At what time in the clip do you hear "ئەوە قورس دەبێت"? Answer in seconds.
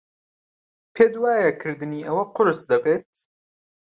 2.07-3.11